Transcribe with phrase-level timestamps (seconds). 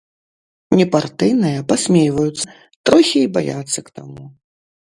[0.79, 2.47] Непартыйныя пасмейваюцца,
[2.91, 4.23] трохі й баяцца к таму.